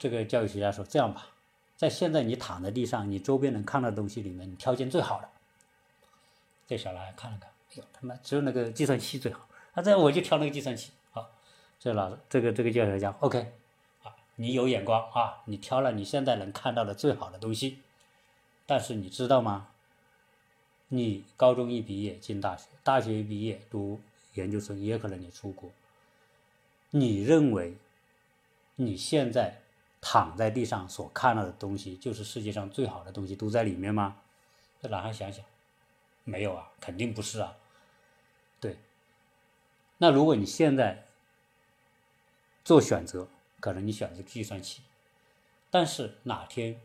[0.00, 1.28] 这个教育学家说这样吧，
[1.80, 5.28] 在现在你躺在地上，你周边能看到的东西里面，你挑件最好的。
[6.66, 10.90] 这小男孩看了看，哎呦他妈只有那个计算器最好，那这我就挑那个计算器。
[11.10, 11.30] 好，
[11.78, 13.50] 这老师这个这个教学家，OK，
[14.02, 17.78] 啊，你有眼光啊，你挑了你现在能看到的最好的东西，
[18.66, 19.68] 但是你知道吗？
[20.88, 23.98] 你高中一毕业进大学，大学一毕业读
[24.34, 25.70] 研究生，也可能你出国。
[26.90, 27.78] 你认为
[28.76, 29.62] 你现在
[30.00, 34.16] 躺在地上所看到的东西，就是世界上最好的东西都在里面吗？
[34.80, 35.44] 这男孩想想，
[36.24, 37.56] 没有啊，肯定不是啊。
[38.60, 38.78] 对，
[39.98, 41.06] 那如果你现在
[42.64, 43.28] 做选择，
[43.60, 44.82] 可能你选择计算器，
[45.70, 46.80] 但是哪天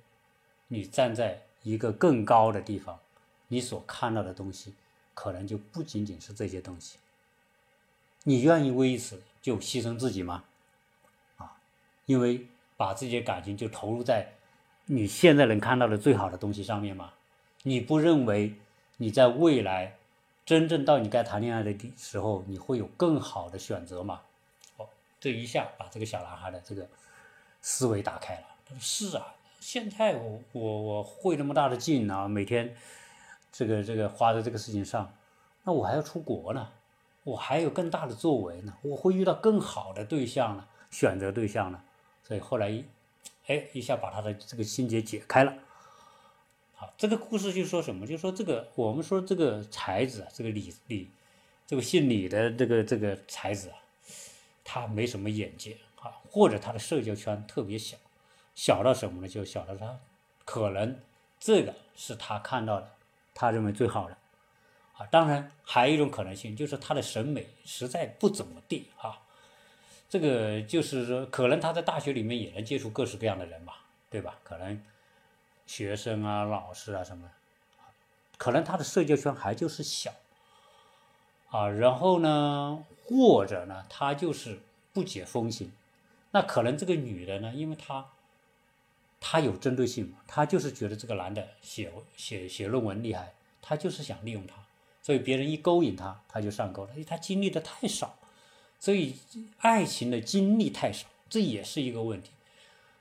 [0.68, 3.00] 你站在一个更高的地方。
[3.48, 4.74] 你所看到的东西，
[5.14, 6.98] 可能就不仅仅是这些东西。
[8.24, 10.44] 你愿意为此就牺牲自己吗？
[11.38, 11.58] 啊，
[12.08, 12.48] 因为
[12.78, 14.28] 把自己的感情就投入在
[14.86, 17.12] 你现在能看到的最好的东西上面吗？
[17.64, 18.56] 你不认为
[18.98, 19.96] 你在未来
[20.46, 24.22] 真正到你该谈恋爱的时候，你会有更好的选择吗？
[24.78, 24.88] 哦，
[25.20, 26.88] 这一下把这个小男孩的这个
[27.62, 28.42] 思维打开了。
[28.80, 32.76] ：“是啊，现在我我我费那么大的劲啊，每天。”
[33.58, 35.14] 这个这个花在这个事情上，
[35.64, 36.68] 那我还要出国呢，
[37.24, 41.82] 我还有更大的作为呢，我会遇到更好的对象呢，选择对象呢，
[42.28, 42.84] 所以后来一，
[43.48, 45.54] 哎，一下把他的这个心结解开了。
[46.74, 48.08] 好，这个故事就说什么？
[48.08, 51.10] 就说这个我们说这个才子，这个李李，
[51.68, 53.78] 这个姓李的这个这个才子啊，
[54.64, 57.96] 他没什么眼界啊，或者他的社交圈特别小，
[58.56, 59.28] 小到什么呢？
[59.28, 60.00] 就小到他
[60.44, 61.00] 可能
[61.40, 62.92] 这个是他看到的。
[63.38, 64.18] 他认为最好的，
[64.94, 69.20] 啊，当然还有一种可能性，就是他的审美实在不怎么地啊。
[70.16, 74.40] 这个就是说，可能他在大学里面也能接触各式各样的人吧，对吧？
[74.46, 74.82] 可能
[75.66, 77.30] 学生啊、老师啊什么，
[78.38, 80.14] 可能他的社交圈还就是小，
[81.50, 84.62] 啊，然后呢，或者呢，他就是
[84.94, 85.74] 不解风情。
[86.32, 88.06] 那可能这个女的呢，因为她。
[89.28, 94.56] 他有针对性，他就是觉得这个男的写写写论文厉害，他就是想利用他，
[95.02, 96.92] 所以别人一勾引他，他就上钩了。
[96.92, 98.16] 因为他经历的太少，
[98.86, 99.16] 所以
[99.58, 102.30] 爱情的经历太少，这也是一个问题。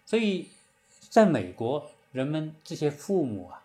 [0.06, 0.48] 所以，
[1.10, 3.62] 在美国，人们这些父母啊，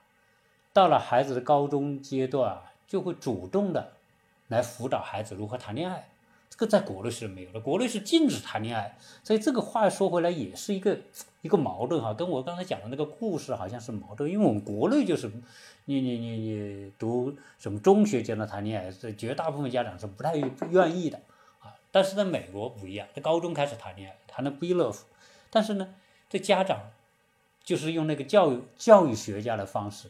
[0.74, 3.94] 到了孩子的高中阶段啊，就会主动的
[4.50, 6.10] 来辅导孩子如何谈恋爱。
[6.50, 8.98] 这个在国内是没有的，国内是禁止谈恋爱。
[9.24, 11.00] 所以这个话说回来，也是一个。
[11.42, 15.32] 一个矛盾哈，跟我刚才讲的那个故事好像是矛盾，因为我们国内就是，
[15.86, 21.18] 你你你你读什么中学阶段谈恋爱，这绝大部分家长是不太愿意的。
[21.92, 25.00] 但是在美国不一样，在高中开始谈恋爱，谈的 be love，
[25.50, 25.96] 但是呢，
[26.30, 26.92] 这家长
[27.64, 30.10] 就是用那个教育教育学家的方式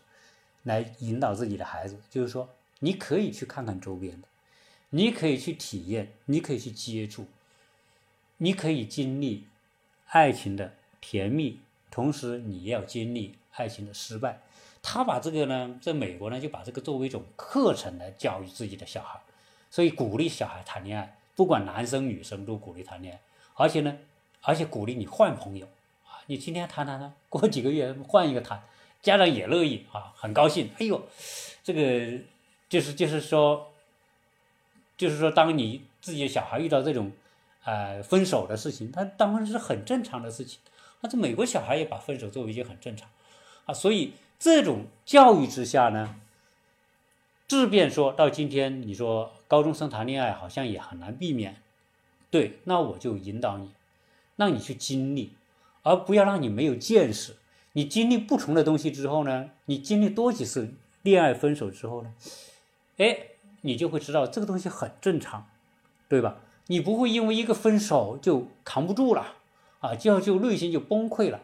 [0.63, 4.27] 来引导自己的孩子，就是说你可以去看看周边的，
[4.89, 7.27] 你可以去体验，你可以去接触，
[8.37, 9.47] 你可以经历
[10.07, 10.73] 爱情的。
[11.01, 14.41] 甜蜜，同时你也要经历爱情的失败。
[14.83, 19.21] 他把这个呢，在美国呢，就把这个作为一种课程来教育自己的小孩，
[19.71, 23.19] 所以鼓励小孩谈恋爱，不管男生女生都鼓励谈恋爱，
[23.53, 23.97] 而且呢，
[24.41, 25.65] 而且鼓励你换朋友
[26.05, 28.61] 啊，你今天谈谈谈，过几个月换一个谈，
[29.01, 30.69] 家长也乐意啊，很高兴。
[30.79, 31.01] 哎呦，
[31.63, 32.21] 这个
[32.67, 33.71] 就是就是说，
[34.97, 37.09] 就是说，当你自己的小孩遇到这种
[37.63, 40.59] 呃分手的事情，他当然是很正常的事情。
[40.99, 43.09] 那这美国小孩也把分手作为一件很正常，
[43.63, 46.19] 啊，所以这种教育之下呢，
[47.49, 51.63] 即便说到今天，你说高中生谈恋爱好像也很难避免，
[52.29, 53.71] 对，那我就引导你，
[54.35, 55.33] 让你去经历，
[55.81, 57.35] 而不要让你没有见识。
[57.73, 62.13] 你经历不同的东西之后呢，你经历多几次恋爱分手之后呢，
[62.97, 63.17] 哎，
[63.61, 65.47] 你就会知道这个东西很正常，
[66.07, 66.37] 对吧？
[66.67, 69.37] 你不会因为一个分手就扛不住了。
[69.79, 71.41] 啊，就要就内心就崩溃了，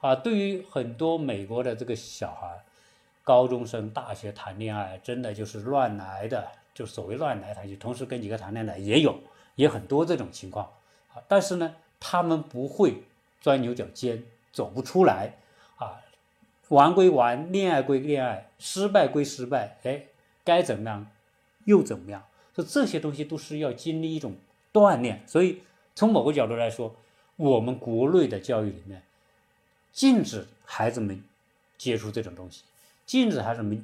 [0.00, 2.64] 啊，对于很多美国的这个小孩，
[3.26, 9.18] 高中生、大学谈恋爱，真的就是乱来的，就所谓乱来，他就同时跟几个谈恋爱也有，
[9.56, 10.64] 也很多这种情况，
[11.12, 13.02] 啊，但是呢，他们不会
[13.40, 15.32] 钻牛角尖，走不出来，
[15.78, 16.00] 啊，
[16.68, 20.04] 玩归玩，恋爱归恋爱，失败归失败，哎，
[20.44, 21.06] 该怎么样
[21.64, 22.22] 又怎么样，
[22.54, 24.36] 说这些东西都是要经历一种
[24.72, 25.62] 锻炼，所以
[25.96, 26.94] 从某个角度来说。
[27.38, 29.02] 我们国内的教育里面
[29.92, 31.22] 禁止孩子们
[31.76, 32.62] 接触这种东西，
[33.06, 33.82] 禁止孩子们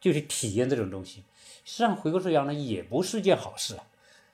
[0.00, 1.24] 就去体验这种东西。
[1.64, 3.84] 实际上，回归式养呢也不是件好事啊。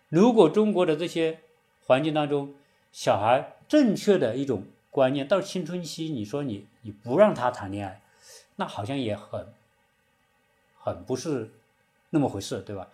[0.08, 1.40] 如果中国的这些
[1.86, 2.54] 环境当中，
[2.92, 8.00] 小孩正确的一种观念到青春期，你说你你不让他谈恋爱，
[8.56, 9.46] 那好像也很
[10.78, 11.50] 很不是
[12.10, 12.88] 那么回事，对吧？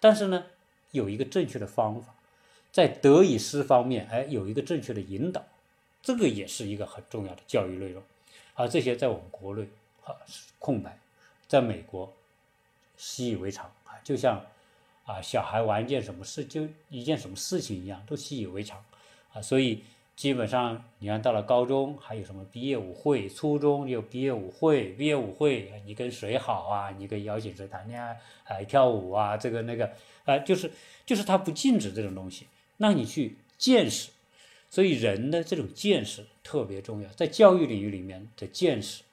[0.00, 0.46] 但是呢，
[0.90, 2.14] 有一个正确的方法，
[2.72, 5.44] 在德与失方面，哎，有一个正确的引导，
[6.02, 8.02] 这个也是一个很重要的教育内容。
[8.54, 9.68] 而这些在我们国内
[10.12, 10.20] 啊
[10.58, 10.98] 空白，
[11.46, 12.12] 在美国
[12.96, 14.44] 习以为常啊，就像。
[15.08, 18.84] 啊，小孩玩一件什么事，就一件什么事情一样，都习以为常，
[19.32, 19.82] 啊，所以
[20.14, 26.90] 基本上你看到了高中还有什么毕业舞会，初中有毕业舞会，毕业舞会你跟谁好啊？
[26.90, 29.34] 你跟邀请谁谈恋爱，还跳舞啊？
[29.34, 29.90] 这个那个，
[30.26, 30.70] 啊，就是
[31.06, 34.10] 就是他不禁止这种东西，让你去见识，
[34.68, 39.04] 所以人的这种见识特别重要，在教育领域里面的见识，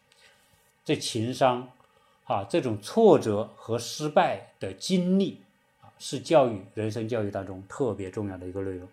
[0.86, 1.68] 这情商，
[2.24, 5.42] 啊，这种挫折和失败的经历。
[5.98, 8.86] 是教育人生教育当中特别重要的一个内容。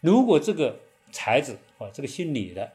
[0.00, 0.80] 如果这个
[1.12, 2.72] 才子啊，这个姓李的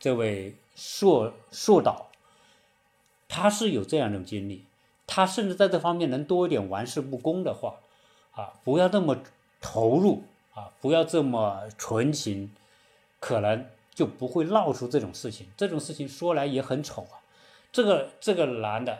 [0.00, 2.08] 这位硕硕导，
[3.28, 4.64] 他是有这样一种经历，
[5.06, 7.76] 他甚至在这方面能多一点玩世不恭的话，
[8.32, 9.16] 啊，不要这么
[9.60, 12.52] 投入啊，不要这么纯情，
[13.20, 13.64] 可能
[13.98, 15.48] 就不会闹出这种事情。
[15.56, 17.18] 这种事情说来也很丑啊，
[17.72, 18.96] 这个这个男的。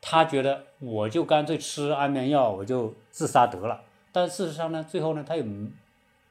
[0.00, 3.82] 他觉得我就干脆吃安眠药，我就自杀得了。
[4.12, 5.44] 但事实上呢，最后呢，他又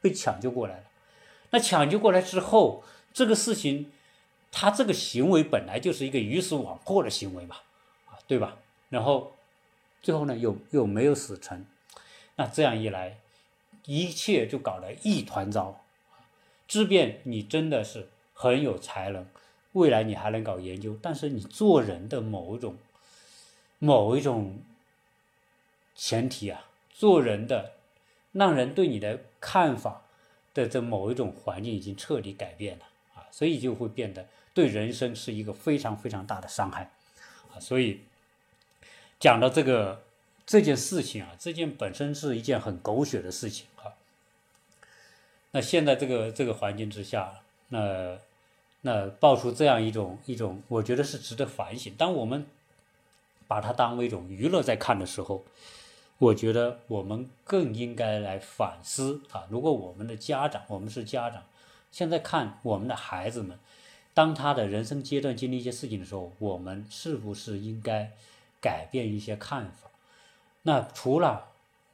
[0.02, 0.84] 被抢救过来了。
[1.52, 3.92] 那抢救过来之后，这个事情，
[4.52, 7.58] 他这个行为本来就是一个鱼死网破的行为嘛，
[8.08, 8.58] 啊，对吧？
[8.90, 9.34] 然后
[10.02, 11.64] 最后呢，又又没有死成。
[12.38, 13.20] 那这样一来，
[13.86, 15.83] 一切就搞得一团糟。
[16.74, 19.28] 即便你真的是很有才能，
[19.74, 22.76] 未来你还能搞研究，但是你做人的某一种。
[23.80, 24.62] 某一种
[25.94, 27.74] 前提啊，做人的
[28.32, 30.04] 让人对你的看法
[30.54, 36.92] 的这某一种环境已经彻底改变了啊，所以就会变得对人生是一个非常非常大的伤害
[37.54, 37.60] 啊。
[37.60, 38.00] 所以
[39.20, 40.02] 讲到这个
[40.46, 43.92] 这件事情啊，这件本身是一件很狗血的事情啊。
[45.56, 47.32] 那现在这个这个环境之下，
[47.70, 48.18] 那
[48.82, 51.94] 那爆出这样一种一种，我觉得是值得反省。
[51.96, 52.48] 当我们
[53.48, 55.44] 把它当为一种娱乐在看的时候，
[56.18, 59.46] 我觉得我们更应该来反思啊！
[59.48, 61.44] 如果我们的家长，我们是家长，
[61.92, 63.60] 现在看我们的孩子们，
[64.16, 68.12] 当他的人生阶段经历一些事情的时候，我们是不是应该
[68.60, 69.92] 改变一些看法？
[70.63, 71.50] 那除了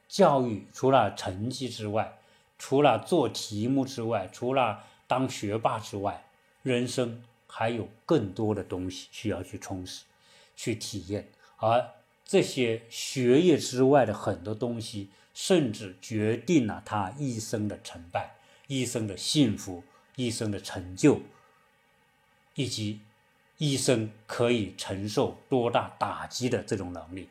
[0.08, 2.16] 教育，除了成绩之外，
[2.60, 6.22] 除了做题目之外，除了当学霸之外，
[6.62, 10.04] 人生还有更多的东西需要去充实、
[10.54, 11.26] 去体验。
[11.56, 11.90] 而
[12.22, 19.82] 这些学业之外的很多东西，甚至决定了他一生的成败、一生的幸福、
[20.16, 21.22] 一生的成就，
[22.54, 23.00] 以及
[23.56, 27.30] 一生可以承受多大打击的这种能力。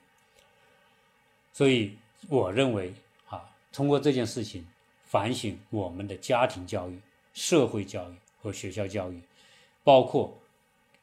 [1.53, 2.95] 所以，我认为
[3.29, 4.67] 啊，通过这件事情
[5.09, 7.01] 反省我们的家庭教育、
[7.33, 9.19] 社会教育和学校教育，
[9.83, 10.37] 包括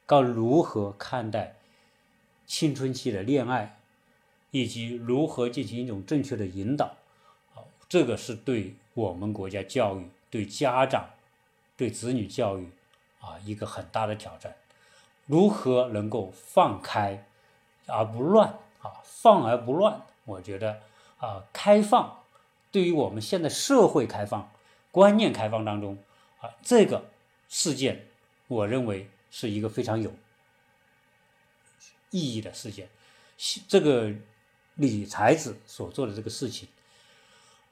[0.05, 1.53] 该如何看待。
[2.45, 3.77] 青春期的恋爱，
[4.51, 6.95] 以及如何进行一种正确的引导，
[7.53, 11.09] 好，这个是对我们国家教育、对家长、
[11.75, 12.69] 对子女教育
[13.19, 14.55] 啊一个很大的挑战。
[15.25, 17.25] 如何能够放开
[17.85, 18.47] 而不乱
[18.81, 19.03] 啊？
[19.03, 20.79] 放而不乱，我觉得
[21.19, 22.23] 啊，开放
[22.71, 24.51] 对于我们现在社会开放、
[24.91, 25.97] 观念开放当中
[26.41, 27.09] 啊，这个
[27.49, 28.07] 事件，
[28.47, 30.11] 我认为是一个非常有。
[32.09, 32.87] 意义的事件，
[33.67, 34.09] 这个
[34.75, 36.69] 李才子所做的这个事情，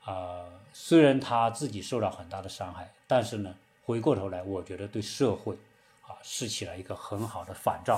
[0.03, 0.43] 啊，
[0.73, 5.55] 虽然他自己受到很大的伤害，但是呢，回过头来，我觉得对社会
[6.01, 7.97] 啊，是起了一个很好的反照。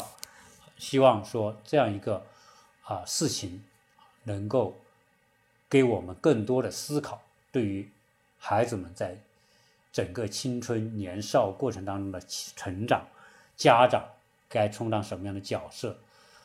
[0.77, 2.23] 希望说这样一个
[2.83, 3.65] 啊事情，
[4.25, 4.79] 能够
[5.69, 7.89] 给我们更多的思考，对于
[8.37, 9.17] 孩子们在
[9.91, 12.21] 整个青春年少过程当中的
[12.55, 13.05] 成长，
[13.55, 14.03] 家长
[14.47, 15.97] 该充当什么样的角色？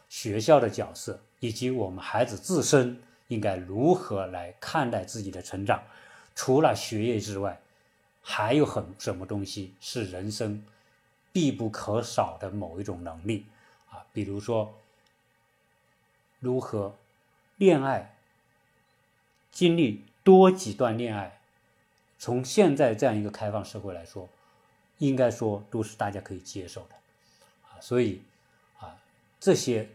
[0.09, 5.83] 学校的角色，以及我们孩子自身应该如何来看待自己的成长？
[6.35, 7.61] 除了学业之外，
[8.23, 10.65] 还有很什么东西是人生
[11.33, 13.47] 必不可少的某一种能力
[13.91, 14.05] 啊？
[14.13, 14.75] 比如说，
[16.41, 16.95] 如何
[17.57, 18.15] 恋爱，
[19.53, 21.39] 经历多几段恋爱，
[22.19, 24.29] 从现在这样一个开放社会来说，
[24.99, 26.95] 应该说都是大家可以接受的
[27.69, 27.79] 啊。
[27.81, 28.23] 所以
[28.81, 28.99] 啊
[29.39, 29.89] 这些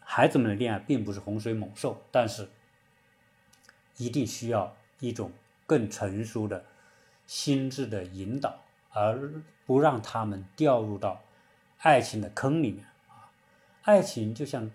[0.00, 2.48] 孩子们的恋爱并不是洪水猛兽，但是
[3.98, 5.30] 一定需要一种
[5.66, 6.64] 更成熟的
[7.26, 8.60] 心智的引导，
[8.90, 9.30] 而
[9.66, 11.20] 不让他们掉入到
[11.78, 13.30] 爱情的坑里面啊。
[13.82, 14.70] 爱情就像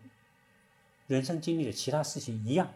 [1.08, 2.72] 人生经历的其他事情一样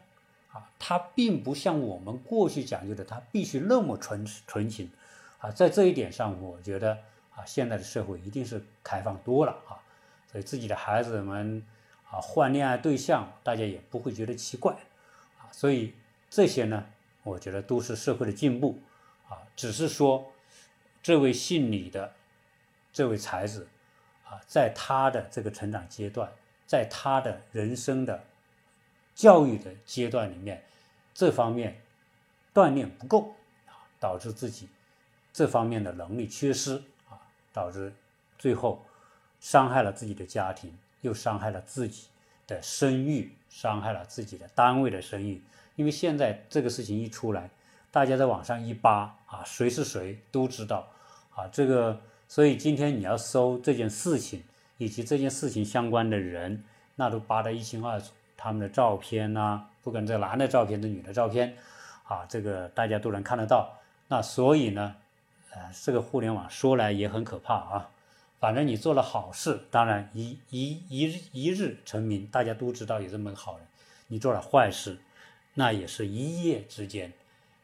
[0.53, 4.89] 啊，它并不像我们过去讲究的，它必须那么纯纯情
[5.39, 5.51] 啊。
[5.51, 6.97] 在这一点上，我觉得
[7.35, 9.75] 啊，现在的社会一定是开放多了啊，
[10.31, 11.61] 所以自己的孩子们
[12.09, 14.73] 啊换恋爱对象，大家也不会觉得奇怪
[15.39, 15.51] 啊。
[15.51, 15.93] 所以。
[16.35, 16.83] 这些呢，
[17.21, 18.79] 我觉得都是社会的进步，
[19.29, 20.33] 啊，只是说，
[21.03, 22.11] 这位姓李的
[22.91, 23.67] 这位才子，
[24.25, 26.31] 啊，在他的这个成长阶段，
[26.65, 28.23] 在他的人生的
[29.15, 30.63] 教育的阶段里面，
[31.13, 31.81] 这方面
[32.53, 33.35] 锻炼不够，
[33.67, 34.67] 啊，导致自己
[35.31, 36.75] 这方面的能力缺失，
[37.09, 37.17] 啊，
[37.51, 37.93] 导致
[38.37, 38.83] 最后
[39.39, 42.07] 伤害了自己的家庭，又伤害了自己
[42.47, 45.41] 的声誉，伤害了自己的单位的声誉。
[45.75, 47.49] 因为现在这个事情一出来，
[47.91, 50.87] 大家在网上一扒啊，谁是谁都知道
[51.35, 51.47] 啊。
[51.47, 54.43] 这个，所以今天你要搜这件事情
[54.77, 56.63] 以及这件事情相关的人，
[56.95, 58.11] 那都扒得一清二楚，
[58.43, 61.55] 他们的照片呐，不管这男的照片、这女的照片，
[62.03, 63.79] 啊，这个大家都能看得到。
[64.09, 64.97] 那所以呢，
[65.51, 67.89] 呃，这个互联网说来也很可怕啊。
[68.41, 73.65] 反正你做了好事，当然一一一日一日成名，大家都知道有这么个好人。
[74.07, 74.99] 你做了坏事。
[75.53, 77.13] 那也是一夜之间，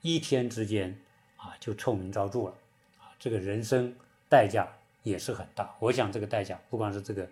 [0.01, 0.97] 一天之间
[1.35, 2.53] 啊，就臭名昭著了
[2.99, 3.11] 啊！
[3.19, 3.93] 这个人生
[4.29, 4.65] 代价
[5.03, 5.75] 也是很大。
[5.79, 7.27] 我想这个代价，不光是这个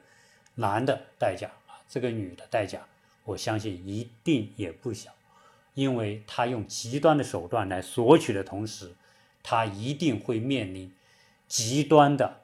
[0.56, 2.82] 男的代价啊，这个女的代价，
[3.28, 5.12] 我相信一定也不小。
[5.74, 8.96] 因为他用极端的手段来索取的同时，
[9.44, 10.92] 他一定会面临
[11.48, 12.42] 极端的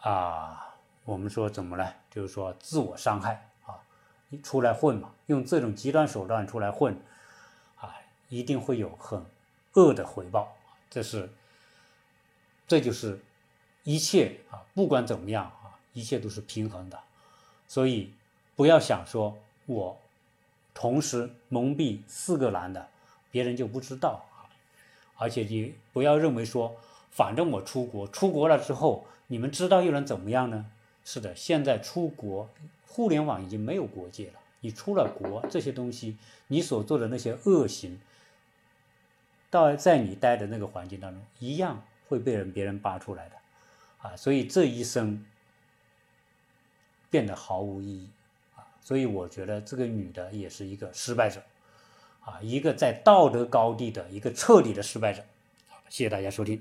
[0.00, 1.92] 啊，我们说怎么呢？
[2.10, 3.78] 就是说自我伤害啊。
[4.42, 7.00] 出来混嘛，用这种极端手段出来混，
[7.76, 7.94] 啊，
[8.28, 9.24] 一定会有很
[9.74, 10.56] 恶的回报。
[10.88, 11.30] 这是，
[12.66, 13.20] 这就是
[13.84, 16.98] 一切啊，不管怎么样啊，一切都是平衡的。
[17.68, 18.12] 所以
[18.60, 19.98] 不要想说我
[20.74, 22.90] 同时蒙蔽四个男的，
[23.30, 24.44] 别人就不知道啊。
[25.16, 26.76] 而且你不要认为说，
[27.10, 30.66] 反正我出国，出国了之后，你们知道又能怎么样呢？
[31.06, 32.50] 是的，现在出国。
[32.86, 37.98] 互联网已经没有国界了，你出了国，这些东西，你所做的那些恶行，
[39.48, 43.36] 到在你待的那个环境当中，一样会被人别人扒出来的，
[44.02, 45.24] 啊，所以这一生
[47.08, 48.10] 变得毫无意义，
[48.90, 51.40] 所以我觉得这个女的也是一个失败者，
[52.22, 55.22] 啊，一个在道德高地的一个彻底的失败者，
[55.88, 56.58] 谢谢大家收听。